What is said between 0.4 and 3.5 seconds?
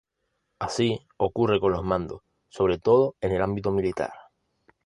Así ocurre con los mandos, sobre todo, en el